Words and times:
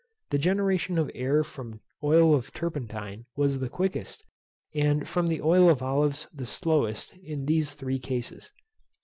The 0.31 0.39
generation 0.39 0.97
of 0.97 1.11
air 1.13 1.43
from 1.43 1.79
oil 2.03 2.33
of 2.33 2.51
turpentine 2.53 3.27
was 3.35 3.59
the 3.59 3.69
quickest, 3.69 4.25
and 4.73 5.07
from 5.07 5.27
the 5.27 5.43
oil 5.43 5.69
of 5.69 5.83
olives 5.83 6.27
the 6.33 6.47
slowest 6.47 7.13
in 7.23 7.45
these 7.45 7.75
three 7.75 7.99
cases. 7.99 8.51